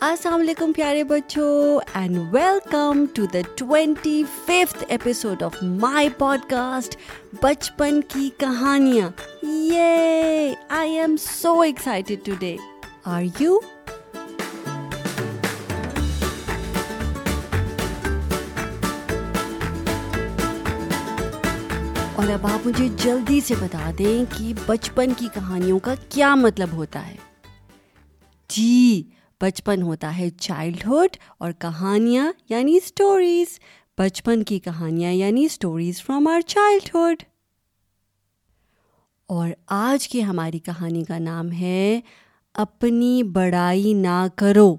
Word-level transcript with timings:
السلام 0.00 0.40
علیکم 0.40 0.70
پیارے 0.72 1.02
بچوں 1.04 1.78
and 1.94 2.18
welcome 2.30 3.04
to 3.14 3.24
the 3.32 3.38
twenty 3.56 4.22
fifth 4.46 4.84
episode 4.88 5.42
of 5.42 5.56
my 5.62 6.08
podcast 6.50 6.96
بچپن 7.42 8.00
کی 8.08 8.28
کہانیاں 8.38 9.08
یہ 9.42 10.54
I 10.68 10.96
am 10.98 11.16
so 11.20 11.60
excited 11.60 12.24
today 12.40 12.56
are 13.06 13.22
you 13.40 13.58
اور 22.16 22.30
اب 22.30 22.46
آپ 22.46 22.66
مجھے 22.66 22.88
جلدی 22.96 23.40
سے 23.40 23.54
بتا 23.60 23.90
دیں 23.98 24.18
کہ 24.38 24.52
بچپن 24.66 25.12
کی 25.18 25.28
کہانیوں 25.34 25.78
کا 25.78 25.94
کیا 26.08 26.34
مطلب 26.38 26.72
ہوتا 26.72 27.06
ہے 27.06 27.16
جی 28.50 29.02
بچپن 29.40 29.82
ہوتا 29.82 30.18
ہے 30.18 30.30
چائلڈہڈ 30.30 31.16
اور 31.38 31.52
کہانیاں 31.52 32.32
یعنی 32.48 32.76
اسٹوریز 32.76 33.60
بچپن 33.98 34.42
کی 34.42 34.58
کہانیاں 34.58 35.12
یعنی 35.12 35.44
اسٹوریز 35.44 36.02
فرام 36.02 36.26
آر 36.26 36.40
چائلڈہڈ 36.40 37.22
اور 39.26 39.48
آج 39.66 40.08
کی 40.08 40.24
ہماری 40.24 40.58
کہانی 40.58 41.04
کا 41.04 41.18
نام 41.18 41.52
ہے 41.52 42.00
اپنی 42.54 43.22
بڑائی 43.22 43.94
نہ 43.94 44.26
کرو۔ 44.36 44.76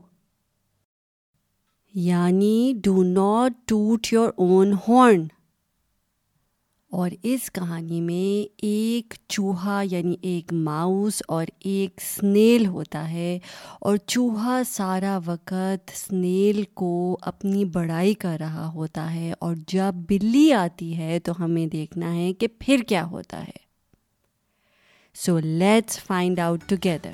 یعنی 1.94 2.74
do 2.84 3.04
not 3.04 3.52
toot 3.66 4.08
your 4.12 4.32
own 4.36 4.74
horn 4.74 5.28
اور 6.92 7.10
اس 7.24 7.52
کہانی 7.52 8.02
میں 8.02 8.54
ایک 8.58 9.14
چوہا 9.28 9.84
یعنی 9.92 10.16
ایک 10.22 10.54
ماؤس 10.54 11.22
اور 11.28 11.46
ایک 11.60 12.02
سنیل 12.02 12.66
ہوتا 12.66 13.10
ہے 13.12 13.40
اور 13.80 13.98
چوہا 13.98 14.62
سارا 14.66 15.20
وقت 15.26 15.92
سنیل 15.96 16.64
کو 16.74 17.18
اپنی 17.22 17.66
بڑائی 17.66 18.14
کر 18.14 18.38
رہا 18.40 18.68
ہوتا 18.74 19.14
ہے 19.14 19.34
اور 19.40 19.56
جب 19.68 19.96
بلی 20.10 20.54
آتی 20.54 20.98
ہے 20.98 21.20
تو 21.20 21.44
ہمیں 21.44 21.68
دیکھنا 21.68 22.16
ہے 22.16 22.34
کہ 22.34 22.48
پھر 22.60 22.78
کیا 22.88 23.06
ہوتا 23.06 23.44
ہے۔ 23.44 23.62
So 25.16 25.40
let's 25.40 26.04
find 26.04 26.40
out 26.40 26.60
together 26.68 27.12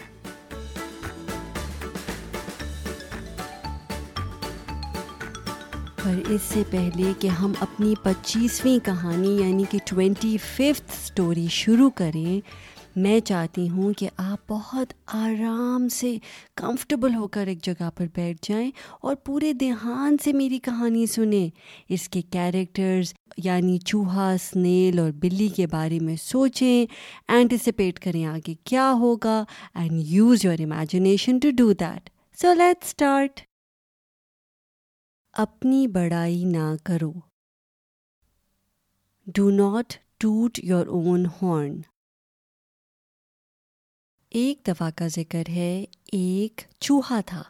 پر 6.07 6.31
اس 6.31 6.41
سے 6.41 6.61
پہلے 6.71 7.11
کہ 7.19 7.27
ہم 7.27 7.51
اپنی 7.59 7.93
پچیسویں 8.03 8.77
کہانی 8.85 9.35
یعنی 9.35 9.63
کہ 9.69 9.77
ٹوینٹی 9.85 10.37
ففتھ 10.37 10.91
اسٹوری 10.91 11.47
شروع 11.51 11.89
کریں، 11.89 12.39
میں 12.95 13.19
چاہتی 13.19 13.67
ہوں 13.69 13.93
کہ 13.93 14.07
آپ 14.17 14.49
بہت 14.49 14.93
آرام 15.13 15.87
سے 15.87 16.15
کمفرٹیبل 16.55 17.15
ہو 17.15 17.27
کر 17.27 17.47
ایک 17.47 17.61
جگہ 17.63 17.89
پر 17.95 18.05
بیٹھ 18.15 18.49
جائیں 18.49 18.69
اور 19.01 19.15
پورے 19.15 19.51
دھیان 19.53 20.15
سے 20.23 20.33
میری 20.33 20.59
کہانی 20.59 21.05
سنیں۔ 21.05 21.49
اس 21.89 22.07
کے 22.09 22.21
کیریکٹرز 22.21 23.13
یعنی 23.37 23.77
چوہا، 23.77 24.33
سنیل 24.41 24.99
اور 24.99 25.11
بلی 25.11 25.47
کے 25.47 25.67
بارے 25.67 25.99
میں 25.99 26.15
سوچیں 26.21 26.85
اینٹیسپیٹ 27.27 27.99
کریں 27.99 28.25
آگے 28.25 28.53
کیا 28.63 28.91
ہوگا 28.99 29.43
and 29.75 30.01
use 30.05 30.45
your 30.45 30.61
imagination 30.61 31.39
to 31.39 31.51
do 31.57 31.71
that 31.73 32.09
so 32.37 32.53
let 32.53 32.83
start 32.83 33.46
اپنی 35.37 35.87
بڑائی 35.87 36.43
نہ 36.43 36.75
کرو۔ 36.83 37.13
Do 39.25 39.49
not 39.49 39.93
toot 40.17 40.59
your 40.63 40.87
own 40.87 41.25
horn 41.25 41.81
ایک 44.29 44.67
دفعہ 44.67 44.89
کا 44.95 45.07
ذکر 45.07 45.43
ہے، 45.49 45.85
ایک 46.11 46.61
چوہا 46.79 47.21
تھا۔ 47.21 47.43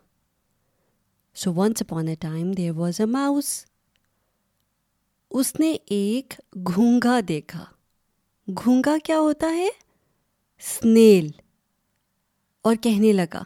So 1.35 1.53
once 1.53 1.81
upon 1.81 2.07
a 2.07 2.15
time 2.15 2.51
there 2.51 2.71
was 2.71 2.99
a 2.99 3.05
mouse 3.05 3.65
اس 5.29 5.59
نے 5.59 5.77
ایک 5.85 6.33
گھونگا 6.55 7.19
دیکھا۔ 7.27 7.65
گھونگا 8.47 8.95
کیا 9.03 9.19
ہوتا 9.19 9.47
ہے؟ 9.55 9.69
سنیل۔ 10.59 11.31
اور 12.61 12.75
کہنے 12.75 13.11
لگا، 13.11 13.43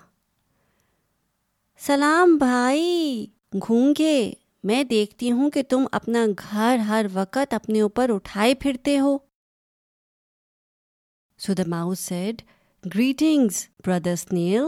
سلام 1.78 2.38
بھائی۔ 2.38 3.26
گھونگے۔ 3.54 4.34
میں 4.64 4.84
دیکھتی 4.84 5.32
ہوں 5.32 5.50
کہ 5.52 5.62
تم 5.70 5.86
اپنا 5.92 6.26
گھر 6.40 6.78
ہر 6.78 7.06
وقت 7.14 7.54
اپنے 7.54 7.82
اوپر 7.82 8.12
اٹھائے 8.14 8.54
پھرتے 8.56 9.00
ہو۔ 9.00 9.18
So 11.40 11.54
the 11.54 11.64
mouse 11.68 12.00
said 12.00 12.42
greetings 12.86 13.68
brother 13.86 14.16
snail 14.16 14.64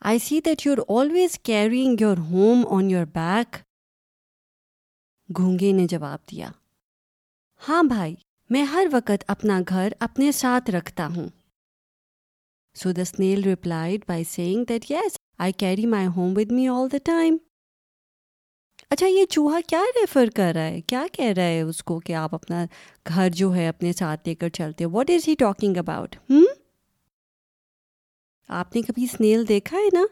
I 0.00 0.18
see 0.18 0.40
that 0.40 0.66
you 0.66 0.72
are 0.72 0.78
always 0.88 1.38
carrying 1.38 2.00
your 2.00 2.16
home 2.16 2.64
on 2.70 2.90
your 2.90 3.04
back 3.04 3.56
گھونگے 5.36 5.72
نے 5.72 5.86
جواب 5.86 6.18
دیا 6.30 6.50
ہاں 7.68 7.82
بھائی، 7.82 8.14
میں 8.50 8.62
ہر 8.62 8.86
وقت 8.92 9.24
اپنا 9.26 9.60
گھر 9.68 9.92
اپنے 10.00 10.32
ساتھ 10.32 10.70
رکھتا 10.70 11.08
ہوں۔ 11.16 11.28
So 12.74 12.92
the 12.92 13.04
snail 13.04 13.42
replied 13.44 14.04
by 14.08 14.24
saying 14.24 14.64
that 14.68 14.90
yes 14.90 15.16
I 15.38 15.52
carry 15.52 15.86
my 15.86 16.06
home 16.06 16.32
with 16.36 16.52
me 16.52 16.68
all 16.68 16.92
the 16.92 16.98
time 17.04 17.36
اچھا 18.94 19.06
یہ 19.06 19.24
چوہا 19.24 19.58
کیا 19.66 19.82
ریفر 20.00 20.28
کر 20.36 20.52
رہا 20.54 20.64
ہے؟ 20.64 20.80
کیا 20.80 21.06
کہہ 21.12 21.32
رہا 21.36 21.42
ہے 21.42 21.60
اس 21.60 21.82
کو 21.82 22.00
کہ 22.00 22.12
آپ 22.12 22.34
اپنا 22.34 22.64
گھر 23.08 23.28
جو 23.30 23.54
ہے، 23.54 23.68
اپنے 23.68 23.92
ساتھ 23.92 24.28
لے 24.28 24.34
کر 24.34 24.48
چلتے 24.48 24.84
what 24.84 25.10
is 25.10 25.28
he 25.28 25.34
talking 25.34 25.76
about 25.76 26.16
ہوں 26.30 26.44
آپ 28.48 28.76
نے 28.76 28.82
کبھی 28.82 29.04
اسنیل 29.04 29.48
دیکھا 29.48 29.76
ہے 29.76 29.88
نا؟ 29.92 30.04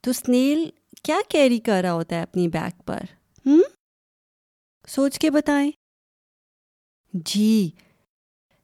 تو 0.00 0.10
اسنیل 0.10 0.70
کیا 1.02 1.20
کیری 1.28 1.58
کر 1.58 1.80
رہا 1.82 1.92
ہوتا 1.92 2.16
ہے 2.16 2.22
اپنی 2.22 2.48
بیک 2.48 2.86
پر؟ 2.86 3.00
ہوں 3.46 3.62
سوچ 4.86 5.18
کے 5.18 5.30
بتائیں۔ 5.30 5.70
جی 7.12 7.70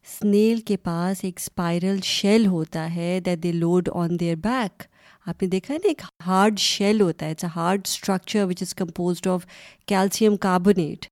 اسنیل 0.06 0.61
کے 0.61 0.77
پاس 0.77 1.25
ایک 1.25 1.35
اسپائرل 1.37 2.01
شیل 2.01 2.47
ہوتا 2.47 2.95
ہے 2.95 3.21
that 3.21 3.43
they 3.43 3.53
load 3.53 3.89
on 3.93 4.21
their 4.21 4.37
back 4.37 4.83
آپ 5.27 5.43
نے 5.43 5.49
دیکھا 5.49 5.73
ہے 5.75 5.79
نا، 5.79 5.89
ایک 5.89 6.03
ہارڈ 6.27 6.59
شیل 6.59 7.01
ہوتا 7.01 7.27
ہے 7.27 7.31
it's 7.31 7.45
a 7.45 7.51
hard 7.57 7.81
structure 7.87 8.45
which 8.49 8.62
is 8.62 8.75
composed 8.75 9.27
of 9.29 9.47
calcium 9.89 10.37
carbonate 10.37 11.07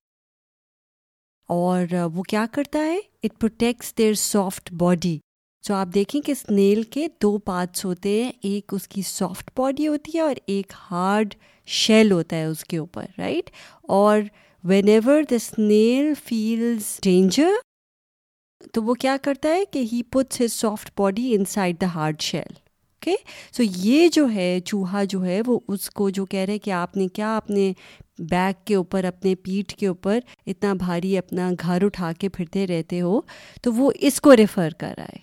اور 1.49 1.95
وہ 2.15 2.23
کیا 2.23 2.45
کرتا 2.53 2.79
ہے؟ 2.81 2.97
It 3.23 3.39
protects 3.41 3.97
their 3.99 4.15
soft 4.17 4.73
body 4.79 5.19
so 5.65 5.75
آپ 5.75 5.89
دیکھیں 5.95 6.21
کہ 6.21 6.33
اسنیل 6.33 6.83
کے 6.93 7.07
دو 7.23 7.37
پارٹس 7.47 7.85
ہوتے 7.85 8.23
ہیں، 8.23 8.31
ایک 8.43 8.75
اس 8.75 8.89
کی 8.89 9.03
سافٹ 9.07 9.51
باڈی 9.57 9.89
ہوتی 9.89 10.17
ہے 10.17 10.23
اور 10.23 10.37
ایک 10.47 10.73
ہارڈ 10.91 11.35
شیل 11.69 12.13
ہوتا 12.13 12.37
ہے 12.37 12.45
اس 12.45 12.65
کے 12.65 12.79
اوپر 12.79 13.05
رائٹ 13.19 13.51
اور 13.91 14.21
whenever 14.89 15.23
the 15.31 15.35
snail 15.35 16.13
feels 16.25 16.99
danger 17.03 17.51
تو 18.75 18.83
وہ 18.83 18.95
کیا 18.95 19.17
کرتا 19.23 19.49
ہے 19.49 19.65
کہ 19.73 19.79
he 19.93 20.03
puts 20.11 20.41
his 20.41 20.53
soft 20.53 20.91
body 20.97 21.35
inside 21.49 21.81
the 21.81 21.87
hard 21.95 22.21
shell 22.23 22.53
okay 23.03 23.15
so 23.53 23.63
یہ 23.63 24.09
جو 24.09 24.27
ہے 24.35 24.59
چوہا 24.65 25.03
جو 25.05 25.25
ہے 25.25 25.41
وہ 25.47 25.59
اس 25.69 25.89
کو 25.91 26.09
جو 26.11 26.25
کہہ 26.27 26.45
رہے 26.47 26.59
کہ 26.59 26.71
آپ 26.71 26.97
نے 26.97 27.07
کیا 27.09 27.37
اپنے 27.37 27.73
بیک 28.19 28.67
کے 28.67 28.75
اوپر 28.75 29.05
اپنے 29.05 29.35
پیٹھ 29.35 29.75
کے 29.75 29.87
اوپر 29.87 30.19
اتنا 30.47 30.73
بھاری 30.75 31.17
اپنا 31.19 31.51
گھر 31.61 31.85
اٹھا 31.85 32.13
کے 32.13 32.29
پھرتے 32.29 32.67
رہتے 32.67 33.01
ہو 33.01 33.21
تو 33.63 33.73
وہ 33.73 33.91
اس 34.01 34.21
کو 34.21 34.37
ریفر 34.37 34.69
کر 34.79 34.95
رہا 34.97 35.05
ہے 35.05 35.21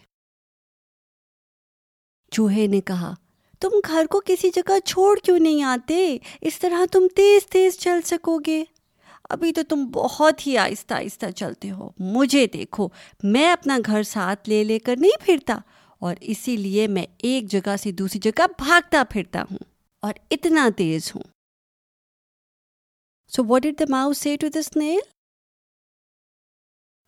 چوہے 2.31 2.67
نے 2.67 2.81
کہا 2.81 3.13
تم 3.61 3.79
گھر 3.87 4.05
کو 4.09 4.21
کسی 4.25 4.49
جگہ 4.55 4.79
چھوڑ 4.85 5.17
کیوں 5.23 5.39
نہیں 5.39 5.63
آتے 5.63 6.17
اس 6.41 6.59
طرح 6.59 6.85
تم 6.91 7.07
تیز 7.15 7.47
تیز 7.47 7.77
چل 7.77 8.01
سکو 8.05 8.37
گے 8.47 8.63
ابھی 9.29 9.51
تو 9.51 9.61
تم 9.69 9.85
بہت 9.85 10.47
ہی 10.47 10.57
آہستہ 10.57 10.93
آہستہ 10.93 11.25
چلتے 11.35 11.71
ہو 11.71 11.89
مجھے 11.99 12.45
دیکھو 12.53 12.87
میں 13.23 13.51
اپنا 13.51 13.77
گھر 13.85 14.03
ساتھ 14.03 14.49
لے 14.49 14.63
لے 14.63 14.79
کر 14.79 14.95
نہیں 14.97 15.25
پھرتا 15.25 15.57
اور 16.01 16.15
اسی 16.21 16.55
لیے 16.57 16.87
میں 16.87 17.05
ایک 17.17 17.47
جگہ 17.51 17.75
سے 17.77 17.91
دوسری 17.91 18.19
جگہ 18.19 18.45
بھاگتا 18.57 19.03
پھرتا 19.09 19.43
ہوں 19.51 19.63
اور 20.03 20.13
اتنا 20.31 20.69
تیز 20.77 21.11
ہوں۔ 21.15 21.23
So 23.31 23.43
what 23.45 23.63
did 23.63 23.79
the 23.79 23.85
mouse 23.89 24.17
say 24.17 24.35
to 24.37 24.47
the 24.47 24.59
snail 24.59 24.99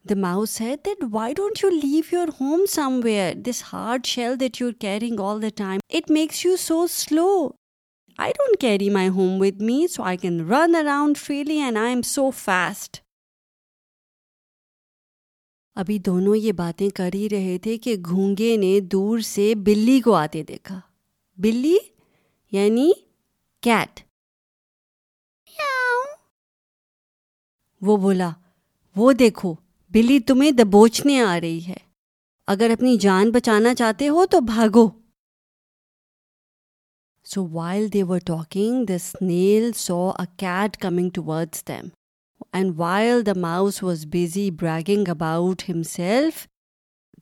the 0.10 0.16
mouse 0.20 0.62
ہے 0.62 0.76
that 0.86 1.04
why 1.12 1.34
don't 1.34 1.64
you 1.64 1.70
leave 1.70 2.02
your 2.12 2.28
home 2.42 2.66
somewhere 3.04 3.34
this 3.36 3.64
hard 3.74 4.06
shell 4.06 4.40
that 4.40 4.62
you 4.62 4.68
are 4.68 4.74
carrying 4.80 5.20
all 5.20 5.42
the 5.42 5.50
time 5.56 5.80
it 5.90 6.12
makes 6.12 6.46
you 6.46 6.56
so 6.58 6.88
slow 6.88 7.50
I 8.18 8.32
don't 8.32 8.62
carry 8.62 8.90
my 8.90 9.10
home 9.10 9.42
with 9.42 9.62
me 9.62 9.88
so 9.88 10.04
I 10.04 10.18
can 10.18 10.40
run 10.50 10.76
around 10.76 11.18
freely 11.18 11.62
and 11.62 11.78
I 11.78 11.90
am 11.90 12.02
so 12.02 12.30
fast 12.32 13.02
ابھی 15.76 16.00
دونوں 16.00 16.36
یہ 16.36 16.52
باتیں 16.52 16.90
کر 16.90 17.10
ہی 17.14 17.30
رہے 17.30 17.58
تھے 17.58 17.78
کہ 17.78 17.96
گھونگے 18.06 18.58
نے 18.58 18.80
دور 18.80 19.20
سے 19.20 19.56
بلی 19.56 20.02
کو 20.02 20.14
آتے 20.14 20.44
دیکھا۔ 20.44 20.80
بلی؟ 21.38 21.78
یعنی 22.52 22.92
کیٹ۔ 23.62 24.00
وہ 27.82 27.98
بولا 27.98 28.30
وہ 28.96 29.14
دیکھو 29.14 29.56
بلی 29.90 30.20
تمہیں 30.20 30.52
دبوچنے 30.52 31.22
آ 31.22 31.40
رہی 31.40 31.68
ہے۔ 31.68 31.78
اگر 32.48 32.70
اپنی 32.70 32.98
جان 32.98 33.32
بچانا 33.32 33.76
چاہتے 33.76 34.08
ہو 34.08 34.26
تو 34.26 34.40
بھاگو۔ 34.40 34.90
So 37.30 37.48
while 37.48 37.86
they 37.86 38.04
were 38.04 38.34
talking, 38.34 38.74
the 38.74 38.96
snail 38.96 39.64
saw 39.64 40.12
a 40.12 40.26
cat 40.44 40.70
coming 40.86 41.42
and 42.54 42.74
while 42.78 43.26
the 43.26 43.32
mouse 43.36 43.84
was 43.84 44.06
busy 44.06 44.52
bragging 44.52 45.10
about 45.10 45.62
himself 45.84 46.48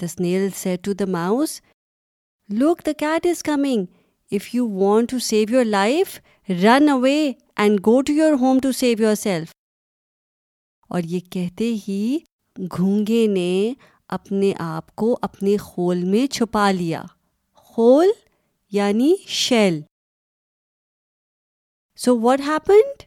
the 0.02 0.08
said 0.56 0.84
to 0.84 0.94
the 0.94 1.06
mouse 1.06 1.62
look 2.50 2.82
the 2.86 2.92
cat 2.98 3.26
is 3.26 3.44
coming 3.44 3.86
if 4.32 4.56
you 4.56 4.70
want 4.70 5.10
to 5.10 5.20
save 5.20 5.48
your 5.50 5.66
life 5.66 6.20
run 6.50 6.90
away 6.90 7.32
and 7.56 7.80
go 7.80 8.02
to 8.02 8.14
your 8.14 8.34
home 8.34 8.60
to 8.60 8.72
save 8.72 9.02
yourself 9.16 9.52
اور 10.90 11.02
یہ 11.02 11.20
کہتے 11.20 11.74
ہی 11.88 12.18
گھونگے 12.58 13.28
نے 13.28 13.74
اپنے 14.08 14.54
آپ 14.60 14.96
کو 14.96 15.20
اپنے 15.22 15.58
خول 15.58 16.04
میں 16.04 16.28
چھپا 16.28 16.72
لیا۔ 16.72 17.04
خول 17.54 18.08
یعنی 18.72 19.16
shell. 19.28 19.82
So 21.98 22.20
what 22.20 22.42
happened 22.48 23.04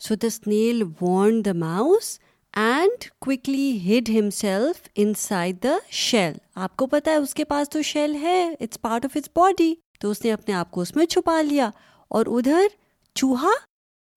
so 0.00 0.14
the 0.14 0.26
snail 0.26 0.82
warned 1.00 1.44
the 1.44 1.52
mouse 1.52 2.18
and 2.54 3.04
quickly 3.20 3.70
hid 3.78 4.08
himself 4.30 4.88
inside 5.14 5.62
the 5.62 5.76
shell 5.90 6.32
آپ 6.54 6.76
کو 6.76 6.86
پتا 6.86 7.10
ہے 7.10 7.16
اس 7.16 7.34
کے 7.34 7.44
پاس 7.44 7.70
تو 7.70 7.82
شیل 7.82 8.14
ہے 8.14 8.54
it's 8.60 8.80
part 8.80 9.04
of 9.04 9.16
its 9.16 9.28
body 9.36 9.74
تو 10.00 10.10
اس 10.10 10.24
نے 10.24 10.32
اپنے 10.32 10.54
آپ 10.54 10.70
کو 10.70 10.80
اس 10.80 10.96
میں 10.96 11.06
چھپا 11.06 11.42
لیا 11.42 11.70
اور 12.08 12.26
ادھر 12.26 12.66
چوہا 13.14 13.50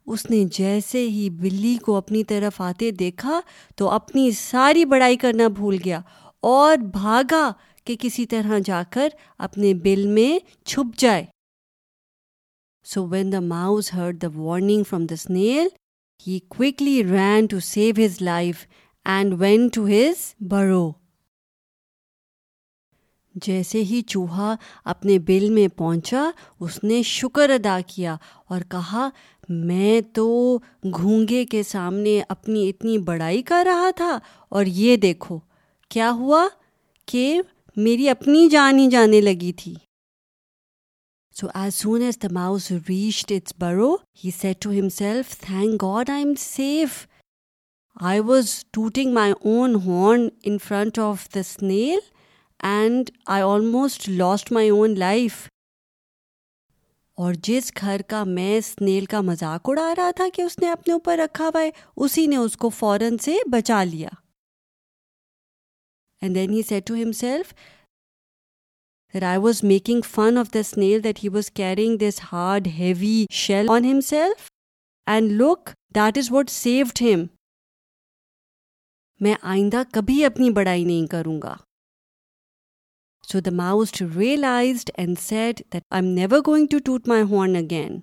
اس 0.07 0.30
نے 0.30 0.44
جیسے 0.51 1.07
ہی 1.07 1.30
بلی 1.30 1.77
کو 1.77 1.95
اپنی 1.95 2.24
طرف 2.24 2.62
آتے 2.62 2.91
دیکھا 2.91 3.39
تو 3.75 3.89
اپنی 3.89 4.31
ساری 4.31 4.86
بڑائی 4.86 5.18
کرنا 5.18 5.47
بھول 5.47 5.77
گیا 5.86 6.00
اور 6.39 6.77
بھاگا 6.77 7.51
کہ 7.86 7.95
کسی 8.00 8.25
طرح 8.25 8.59
جا 8.65 8.81
کر 8.89 9.07
اپنے 9.38 9.74
بل 9.74 10.06
میں 10.06 10.39
چھپ 10.65 10.97
جائے 10.97 11.25
so 12.85 13.06
when 13.07 13.31
the 13.31 13.39
mouse 13.39 13.94
heard 13.94 14.21
the 14.21 14.27
warning 14.35 14.83
from 14.83 15.06
the 15.06 15.13
snail 15.13 15.68
he 16.27 16.39
quickly 16.47 17.03
ran 17.03 17.45
to 17.45 17.59
save 17.59 17.95
his 18.06 18.21
life 18.21 18.65
and 19.06 19.33
went 19.39 19.68
to 19.68 19.88
his 19.88 20.33
burrow 20.50 20.91
جیسے 23.35 23.81
ہی 23.83 24.01
چوہا 24.01 24.56
اپنے 24.85 25.18
بل 25.19 25.50
میں 25.50 25.68
پہنچا، 25.68 26.30
اس 26.59 26.83
نے 26.83 27.01
شکر 27.03 27.50
ادا 27.50 27.80
کیا 27.88 28.15
اور 28.50 28.62
کہا، 28.62 29.09
میں 29.50 30.01
تو 30.13 30.57
گھونگے 30.83 31.45
کے 31.45 31.63
سامنے 31.63 32.21
اپنی 32.29 32.69
اتنی 32.69 32.97
بڑائی 32.97 33.41
کر 33.41 33.63
رہا 33.65 33.89
تھا 33.95 34.18
اور 34.50 34.65
یہ 34.65 34.95
دیکھو، 34.97 35.39
کیا 35.91 36.12
ہوا 36.12 36.47
کہ 37.07 37.41
میری 37.77 38.09
اپنی 38.09 38.47
جان 38.50 38.79
ہی 38.79 38.88
جانے 38.88 39.21
لگی 39.21 39.51
تھی؟ 39.53 39.74
So 41.35 41.47
as 41.53 41.75
soon 41.75 42.01
as 42.01 42.18
the 42.24 42.27
mouse 42.31 42.71
reached 42.71 43.31
its 43.31 43.53
burrow 43.59 43.95
he 44.25 44.31
said 44.31 44.62
to 44.62 44.71
himself 44.89 45.38
thank 45.39 45.81
God 45.81 46.09
I 46.09 46.24
am 46.24 46.33
safe 46.38 47.07
I 48.01 48.19
was 48.19 48.65
tooting 48.71 49.13
my 49.13 49.33
own 49.41 49.75
horn 49.75 50.27
in 50.44 50.57
front 50.57 51.00
of 51.00 51.27
the 51.35 51.39
snail 51.39 52.00
and 52.59 53.09
I 53.25 53.44
almost 53.44 54.09
lost 54.09 54.51
my 54.51 54.69
own 54.69 55.00
life 55.00 55.47
اور 57.18 57.33
جس 57.44 57.71
گھر 57.81 58.01
کا 58.07 58.24
میں 58.24 58.57
اسنیل 58.57 59.06
کا 59.06 59.21
مذاق 59.21 59.69
اڑا 59.69 59.94
رہا 59.97 60.12
تھا 60.12 60.25
کہ 60.33 60.41
اس 60.41 60.59
نے 60.59 60.69
اپنے 60.69 60.94
اوپر 60.94 61.18
رکھا 61.18 61.45
ہوا 61.45 61.62
ہے، 61.62 61.69
اسی 61.97 62.27
نے 62.27 62.36
اس 62.36 62.57
کو 62.57 62.69
فوراً 62.69 63.18
سے 63.18 63.38
بچا 63.45 63.83
لیا۔ 63.83 64.09
And 66.21 66.36
then 66.36 66.53
he 66.53 66.62
said 66.62 66.88
to 66.88 66.94
himself 69.13 69.24
I 69.24 69.38
was 69.38 69.63
making 69.63 70.01
fun 70.01 70.38
of 70.38 70.54
the 70.54 70.60
snail 70.60 71.04
that 71.04 71.19
he 71.24 71.30
was 71.30 71.51
carrying 71.51 71.98
this 71.98 72.21
hard 72.31 72.68
heavy 72.68 73.25
shell 73.31 73.65
on 73.69 73.86
himself 74.01 74.50
and 75.06 75.31
look 75.31 75.69
that 75.95 76.18
is 76.18 76.31
what 76.31 76.50
saved 76.50 77.01
him 77.01 77.25
میں 79.19 79.36
آئندہ 79.42 79.81
کبھی 79.92 80.25
اپنی 80.25 80.50
بڑائی 80.50 80.83
نہیں 80.83 81.07
کروں 81.07 81.42
گا۔ 81.42 81.56
So 83.33 83.39
the 83.39 83.54
mouse 83.60 84.01
realized 84.18 84.89
and 84.98 85.19
said 85.31 85.54
that 85.54 85.81
I'm 85.92 86.07
never 86.15 86.42
going 86.50 86.68
to 86.68 86.80
toot 86.89 87.07
my 87.07 87.31
horn 87.31 87.56
again. 87.56 88.00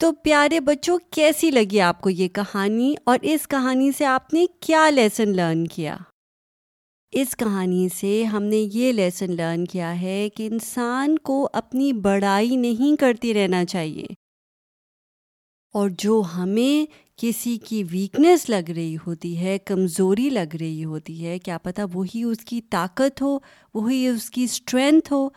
تو 0.00 0.12
پیارے 0.12 0.60
بچوں، 0.60 0.98
کیسی 1.10 1.50
لگی 1.50 1.80
آپ 1.80 2.00
کو 2.00 2.10
یہ 2.10 2.28
کہانی؟ 2.28 2.94
اور 3.06 3.18
اس 3.22 3.48
کہانی 3.48 3.92
سے 3.92 4.04
آپ 4.04 4.34
نے 4.34 4.46
کیا 4.60 4.90
لیسن 4.90 5.36
لرن 5.36 5.66
کیا؟ 5.66 5.96
اس 7.16 7.36
کہانی 7.36 7.88
سے 7.96 8.24
ہم 8.24 8.42
نے 8.42 8.66
یہ 8.72 8.92
لیسن 8.92 9.36
لرن 9.36 9.64
کیا 9.64 10.00
ہے 10.00 10.28
کہ 10.36 10.46
انسان 10.46 11.18
کو 11.18 11.48
اپنی 11.52 11.92
بڑائی 11.92 12.56
نہیں 12.56 13.00
کرتی 13.00 13.34
رہنا 13.34 13.64
چاہیے۔ 13.64 14.06
اور 15.74 15.90
جو 15.98 16.22
ہمیں 16.36 16.92
کسی 17.16 17.56
کی 17.56 17.84
ویکنیس 17.90 18.48
لگ 18.48 18.70
رہی 18.70 18.96
ہوتی 19.06 19.38
ہے، 19.38 19.58
کمزوری 19.58 20.30
لگ 20.30 20.56
رہی 20.60 20.84
ہوتی 20.84 21.26
ہے، 21.26 21.38
کیا 21.38 21.58
پتہ 21.58 21.82
وہی 21.92 22.22
اس 22.22 22.38
کی 22.38 22.60
طاقت 22.60 23.22
ہو، 23.22 23.38
وہی 23.74 24.08
اس 24.08 24.30
کی 24.30 24.44
اسٹرینتھ 24.44 25.12
ہو۔ 25.12 25.28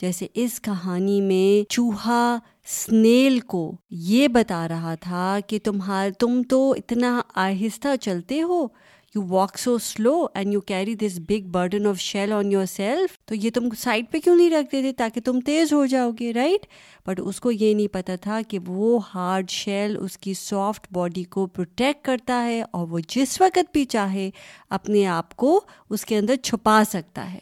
جیسے 0.00 0.26
اس 0.34 0.60
کہانی 0.60 1.20
میں 1.20 1.70
چوہا 1.70 2.38
سنیل 2.66 3.40
کو 3.40 3.76
یہ 3.90 4.28
بتا 4.28 4.68
رہا 4.68 4.94
تھا 4.94 5.38
کہ 5.46 5.58
تمہار، 5.64 6.10
تم 6.10 6.42
تو 6.48 6.72
اتنا 6.72 7.20
آہستہ 7.34 7.88
چلتے 8.00 8.42
ہو 8.42 8.66
you 9.14 9.22
walk 9.28 9.58
so 9.58 9.78
slow 9.78 10.26
and 10.34 10.52
you 10.52 10.60
carry 10.60 10.94
this 10.94 11.18
big 11.28 11.46
burden 11.50 11.86
of 11.86 11.98
shell 11.98 12.32
on 12.32 12.52
yourself 12.66 13.18
تو 13.24 13.34
یہ 13.34 13.50
تم 13.54 13.68
سائڈ 13.78 14.04
پہ 14.10 14.18
کیوں 14.18 14.36
نہیں 14.36 14.50
رکھ 14.50 14.72
دیتے 14.72 14.92
تاکہ 14.92 15.20
تم 15.20 15.40
تیز 15.40 15.72
ہو 15.72 15.86
جاؤ 15.86 16.10
گے 16.20 16.32
رائٹ 16.32 16.66
بٹ 17.06 17.20
اس 17.24 17.40
کو 17.40 17.50
یہ 17.50 17.74
نہیں 17.74 17.88
پتا 17.88 18.16
تھا 18.16 18.40
کہ 18.48 18.58
وہ 18.66 18.98
ہارڈ 19.14 19.50
شیل 19.50 19.96
اس 20.00 20.18
کی 20.18 20.34
سافٹ 20.34 20.86
باڈی 20.92 21.24
کو 21.24 21.46
پروٹیکٹ 21.46 22.04
کرتا 22.04 22.44
ہے 22.44 22.62
اور 22.70 22.88
وہ 22.88 22.98
جس 23.08 23.40
وقت 23.40 23.72
بھی 23.72 23.84
چاہے 23.84 24.30
اپنے 24.70 25.06
آپ 25.06 25.36
کو 25.36 25.60
اس 25.90 26.04
کے 26.04 26.18
اندر 26.18 26.36
چھپا 26.36 26.82
سکتا 26.88 27.32
ہے۔ 27.32 27.38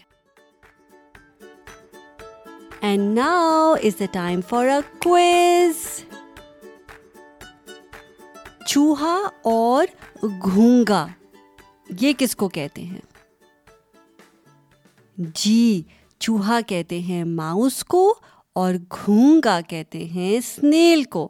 And 2.81 3.19
now 3.19 3.73
is 3.73 4.01
the 4.01 4.05
time 4.13 4.41
for 4.49 4.67
a 4.67 4.81
quiz 4.99 6.05
چوہا 8.67 9.29
اور 9.43 9.87
گھونگا۔ 10.23 11.07
یہ 12.01 12.13
کس 12.19 12.37
کو 12.37 12.49
کہتے 12.49 12.83
ہیں؟ 12.83 13.01
جی 15.17 15.83
چوہا 16.19 16.61
کہتے 16.67 16.99
ہیں 17.01 17.25
ماؤس 17.25 17.85
کو 17.85 18.15
اور 18.53 18.75
گھونگا 18.75 19.61
کہتے 19.69 20.05
ہیں 20.05 20.37
اسنیل 20.37 21.05
کو۔ 21.05 21.29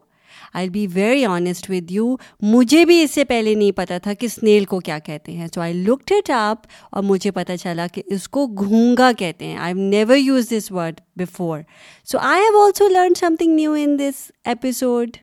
I 0.53 0.69
be 0.69 0.87
very 0.93 1.25
honest 1.25 1.69
with 1.69 1.91
you 1.91 2.15
مجھے 2.41 2.85
بھی 2.85 3.01
اس 3.01 3.11
سے 3.11 3.25
پہلے 3.25 3.55
نہیں 3.55 3.71
پتا 3.71 3.97
تھا 3.97 4.13
کہ 4.13 4.25
اسنیل 4.25 4.65
کو 4.65 4.79
کیا 4.79 4.99
کہتے 4.99 5.31
ہیں۔ 5.31 5.47
سو 5.55 5.61
آئی 5.61 5.73
لکڈ 5.73 6.11
اٹ 6.11 6.29
اپ 6.29 6.57
اور 6.91 7.03
مجھے 7.03 7.31
پتا 7.31 7.57
چلا 7.57 7.87
کہ 7.87 8.01
اس 8.05 8.29
کو 8.29 8.47
گھونگا 8.47 9.11
کہتے 9.17 9.45
ہیں۔ 9.45 9.57
I 9.57 9.73
never 9.73 10.15
use 10.15 10.49
this 10.49 10.71
word 10.71 11.01
before 11.15 11.59
so 12.05 12.17
I 12.17 12.41
have 12.41 12.65
also 12.65 12.87
learn 12.87 13.13
something 13.35 13.55
new 13.55 13.73
in 13.73 13.99
this 13.99 14.31
episode 14.43 15.17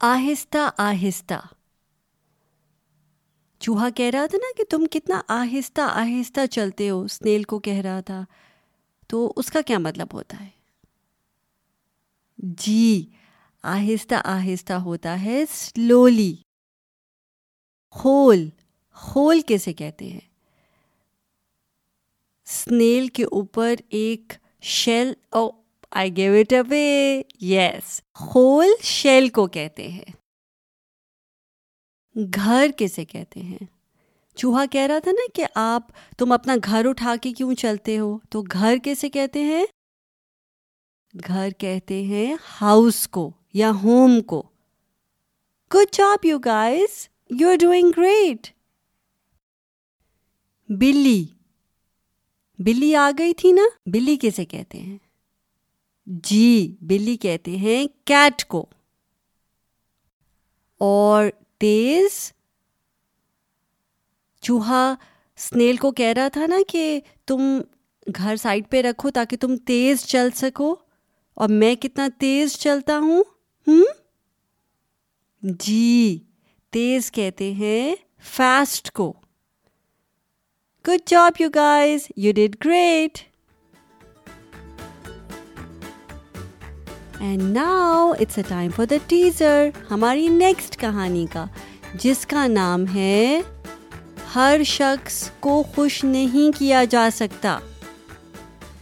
آہستہ 0.00 0.70
آہستہ۔ 0.78 1.57
چوہا 3.60 3.90
کہہ 3.90 4.10
رہا 4.10 4.26
تھا 4.26 4.38
نا 4.38 4.52
کہ 4.56 4.64
تم 4.70 4.86
کتنا 4.90 5.22
آہستہ 5.28 5.80
آہستہ 5.80 6.46
چلتے 6.46 6.90
ہو 6.90 7.02
اسنیل 7.02 7.42
کو 7.42 7.58
کہہ 7.58 7.80
رہا 7.80 8.00
تھا۔ 8.00 8.24
تو 9.08 9.32
اس 9.36 9.50
کا 9.50 9.60
کیا 9.60 9.78
مطلب 9.78 10.06
ہوتا 10.12 10.36
ہے؟ 10.40 10.48
جی 12.38 13.10
آہستہ 13.62 14.14
آہستہ 14.24 14.72
ہوتا 14.72 15.22
ہے 15.22 15.44
سلولی 15.50 16.36
خول 17.90 18.48
خول 18.92 19.40
کیسے 19.40 19.72
کہتے 19.72 20.08
ہیں؟ 20.08 20.28
اسنیل 22.46 23.08
کے 23.08 23.24
اوپر 23.24 23.74
ایک 23.88 24.32
shell, 24.62 25.12
oh 25.30 25.50
I 25.90 26.16
gave 26.16 26.32
it 26.32 26.52
away 26.52 27.22
yes 27.40 28.00
خول 28.14 28.68
شیل 28.82 29.28
کو 29.28 29.46
کہتے 29.46 29.88
ہیں۔ 29.88 30.17
گھر 32.34 32.70
کیسے 32.78 33.04
کہتے 33.04 33.40
ہیں؟ 33.40 33.66
چوہا 34.36 34.66
کہہ 34.66 34.80
رہا 34.80 34.98
تھا 34.98 35.10
نا 35.10 35.26
کہ 35.34 35.44
آپ، 35.54 35.82
تم 36.18 36.32
اپنا 36.32 36.54
گھر 36.64 36.86
اٹھا 36.88 37.14
کے 37.22 37.32
کیوں 37.32 37.54
چلتے 37.54 37.98
ہو؟ 37.98 38.18
تو 38.30 38.42
گھر 38.42 38.76
کیسے 38.84 39.10
کہتے 39.10 39.42
ہیں؟ 39.42 39.66
گھر 41.26 41.48
کہتے 41.58 42.02
ہیں 42.02 42.36
ہاؤس 42.60 43.08
کو 43.08 43.32
یا 43.54 43.70
ہوم 43.82 44.20
کو۔ 44.20 44.42
Good 45.74 45.94
job 45.94 46.24
you 46.24 46.38
guys 46.38 47.08
you 47.40 47.48
are 47.48 47.56
doing 47.56 47.90
great 47.96 48.46
بلی۔ 50.68 51.26
بلی 52.58 52.94
آ 52.94 53.10
گئی 53.18 53.34
تھی 53.34 53.52
نا؟ 53.52 53.62
بلی 53.86 54.16
کیسے 54.16 54.44
کہتے 54.44 54.78
ہیں؟ 54.78 54.98
جی 56.06 56.76
بلی 56.80 57.16
کہتے 57.16 57.56
ہیں 57.56 57.86
کیٹ 58.04 58.44
کو۔ 58.44 58.66
اور 60.78 61.24
تیز 61.58 62.32
چوہا 64.40 64.94
اسنیل 65.36 65.76
کو 65.76 65.92
کہہ 65.92 66.12
رہا 66.16 66.28
تھا 66.28 66.46
نا 66.46 66.56
کہ 66.68 67.00
تم 67.26 67.60
گھر 68.16 68.36
سائڈ 68.36 68.64
پہ 68.70 68.82
رکھو 68.82 69.10
تاکہ 69.10 69.36
تم 69.36 69.56
تیز 69.56 70.04
چل 70.04 70.28
سکو۔ 70.34 70.76
اور 71.34 71.48
میں 71.48 71.74
کتنا 71.74 72.08
تیز 72.18 72.58
چلتا 72.58 72.98
ہوں؟ 72.98 73.22
ہوں 73.66 73.84
جی 75.42 76.18
تیز 76.70 77.12
کہتے 77.12 77.52
ہیں 77.52 77.94
فاسٹ 78.20 78.90
کو۔ 78.90 79.12
Good 80.88 81.08
job 81.08 81.32
you 81.40 81.48
guys 81.54 82.08
you 82.16 82.32
did 82.32 82.56
great 82.64 83.18
and 87.20 87.42
now 87.42 88.10
it's 88.10 88.38
a 88.38 88.42
time 88.48 88.70
for 88.76 88.86
the 88.86 88.96
teaser 89.06 89.68
ہماری 89.90 90.28
نیکسٹ 90.28 90.78
کہانی 90.80 91.24
کا، 91.32 91.44
جس 91.94 92.26
کا 92.26 92.46
نام 92.46 92.84
ہے 92.94 93.40
ہر 94.34 94.60
شخص 94.66 95.30
کو 95.40 95.62
خوش 95.74 96.02
نہیں 96.04 96.58
کیا 96.58 96.84
جا 96.90 97.08
سکتا۔ 97.14 97.58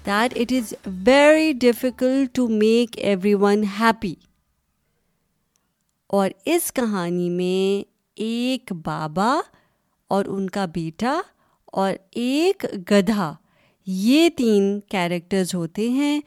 That 0.07 0.37
it 0.37 0.53
is 0.53 0.75
very 1.07 1.53
difficult 1.61 2.35
to 2.35 2.47
make 2.49 2.99
everyone 3.35 3.65
happy 3.81 4.15
اور 6.11 6.31
اس 6.45 6.73
کہانی 6.73 7.29
میں 7.31 7.89
ایک 8.17 8.73
بابا 8.85 9.33
اور 10.11 10.25
ان 10.25 10.49
کا 10.51 10.65
بیٹا 10.75 11.21
اور 11.73 11.93
ایک 12.11 12.65
گدھا، 12.91 13.33
یہ 13.87 14.29
تین 14.37 14.79
کیریکٹرز 14.89 15.55
ہوتے 15.55 15.89
ہیں 15.91 16.21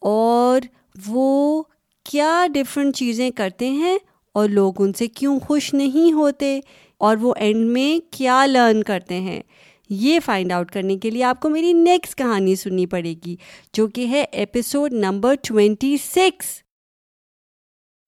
اور 0.00 0.60
وہ 1.06 1.62
کیا 2.06 2.46
ڈفرینٹ 2.54 2.96
چیزیں 2.96 3.30
کرتے 3.30 3.70
ہیں 3.70 3.98
اور 4.34 4.48
لوگ 4.48 4.82
ان 4.82 4.92
سے 4.92 5.06
کیوں 5.06 5.38
خوش 5.40 5.74
نہیں 5.74 6.12
ہوتے 6.12 6.60
اور 6.98 7.16
وہ 7.16 7.34
اینڈ 7.36 7.66
میں 7.66 7.98
کیا 8.12 8.46
لرن 8.46 8.82
کرتے 8.82 9.20
ہیں؟ 9.20 9.42
یہ 9.90 10.18
فائنڈ 10.24 10.52
آؤٹ 10.52 10.70
کرنے 10.70 10.96
کے 10.96 11.10
لیے 11.10 11.22
آپ 11.24 11.40
کو 11.40 11.48
میری 11.48 11.72
نیکسٹ 11.72 12.18
کہانی 12.18 12.54
سننی 12.56 12.86
پڑے 12.86 13.14
گی، 13.26 13.36
جو 13.72 13.86
کہ 13.86 14.06
ہے 14.06 14.24
ایپیسوڈ 14.32 14.92
نمبر 14.92 15.34
ٹوینٹی 15.42 15.96
سکس 15.96 16.46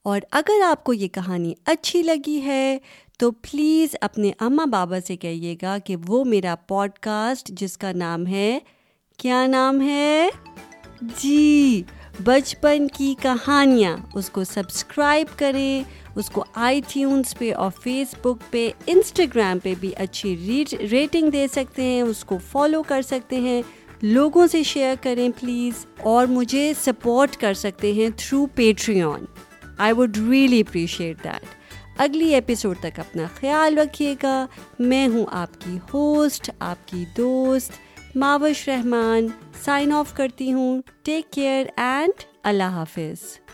اور 0.05 0.21
اگر 0.33 0.63
آپ 0.67 0.85
کو 0.85 0.93
یہ 0.93 1.09
کہانی 1.09 1.55
اچھی 1.65 2.03
لگی 2.03 2.41
ہے، 2.41 2.79
تو 3.19 3.31
پلیز 3.31 3.97
اپنے 4.01 4.33
اماں 4.41 4.67
بابا 4.67 4.99
سے 5.07 5.17
کہیے 5.17 5.57
گا 5.63 5.79
کہ 5.79 5.97
وہ 6.09 6.25
میرا 6.25 6.55
پوڈ 6.57 6.99
کاسٹ 7.01 7.49
جس 7.49 7.79
کا 7.79 7.93
نام 7.93 8.27
ہے، 8.27 8.59
کیا 9.19 9.47
نام 9.47 9.81
ہے؟ 9.81 10.29
جی۔ 11.19 11.83
بچپن 12.25 12.87
کی 12.89 13.15
کہانیاں۔ 13.23 13.97
اس 14.15 14.31
کو 14.31 14.45
سبسکرائب 14.45 15.39
کریں، 15.39 15.83
اس 16.15 16.31
کو 16.31 16.45
آئی 16.55 16.81
ٹیونس 16.89 17.39
پہ 17.39 17.55
اور 17.55 17.71
فیس 17.83 18.15
بک 18.23 18.53
پہ، 18.53 18.71
انسٹاگرام 18.87 19.59
پہ 19.59 19.75
بھی 19.81 19.93
اچھی 19.97 20.65
ریٹنگ 20.91 21.31
دے 21.31 21.47
سکتے 21.53 21.83
ہیں، 21.83 22.03
اس 22.03 22.25
کو 22.25 22.39
فالو 22.51 22.83
کر 22.83 23.03
سکتے 23.03 23.37
ہیں۔ 23.37 23.63
لوگوں 24.03 24.47
سے 24.47 24.63
شیئر 24.63 24.95
کریں 25.03 25.29
پلیز، 25.41 25.87
اور 26.01 26.27
مجھے 26.27 26.73
سپورٹ 26.85 27.37
کر 27.37 27.55
سکتے 27.55 27.93
ہیں 27.93 28.09
through 28.17 28.47
Patreon 29.03 29.25
I 29.79 29.93
would 29.93 30.17
really 30.31 30.61
appreciate 30.61 31.25
that. 31.25 31.47
اگلی 31.99 32.35
ایپیسوڈ 32.35 32.77
تک 32.81 32.99
اپنا 33.01 33.23
خیال 33.41 33.79
رکھیے 33.79 34.15
گا۔ 34.23 34.47
میں 34.79 35.09
ہوں 35.09 35.27
آپ 35.31 35.61
کی 35.61 35.79
ہوسٹ، 35.95 36.51
آپ 36.59 36.89
کی 36.89 37.05
دوست 37.17 37.73
ماوش 38.17 38.69
رحمان۔ 38.69 39.27
سائن 39.69 39.93
آف 39.93 40.15
کرتی 40.15 40.53
ہوں. 40.53 40.83
ٹیک 41.03 41.33
کیئر 41.33 41.67
اینڈ 41.77 42.23
اللہ 42.43 42.63
حافظ. 42.63 43.48